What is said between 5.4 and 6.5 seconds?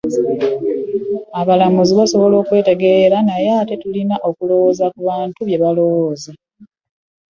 kye balowooza"